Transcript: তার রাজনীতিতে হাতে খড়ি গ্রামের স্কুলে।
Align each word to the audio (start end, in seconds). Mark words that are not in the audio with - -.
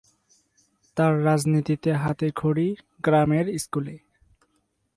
তার 0.97 1.13
রাজনীতিতে 1.25 1.89
হাতে 1.93 2.27
খড়ি 2.35 2.67
গ্রামের 3.01 3.45
স্কুলে। 3.57 3.95